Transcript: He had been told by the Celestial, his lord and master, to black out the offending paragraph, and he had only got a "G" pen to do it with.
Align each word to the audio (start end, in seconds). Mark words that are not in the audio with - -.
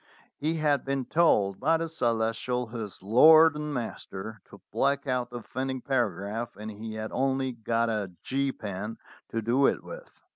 He 0.35 0.55
had 0.55 0.83
been 0.83 1.05
told 1.05 1.59
by 1.59 1.77
the 1.77 1.87
Celestial, 1.87 2.65
his 2.69 3.03
lord 3.03 3.55
and 3.55 3.71
master, 3.71 4.41
to 4.45 4.59
black 4.71 5.05
out 5.05 5.29
the 5.29 5.37
offending 5.37 5.79
paragraph, 5.79 6.55
and 6.57 6.71
he 6.71 6.95
had 6.95 7.11
only 7.11 7.51
got 7.51 7.87
a 7.87 8.11
"G" 8.23 8.51
pen 8.51 8.97
to 9.29 9.43
do 9.43 9.67
it 9.67 9.83
with. 9.83 10.19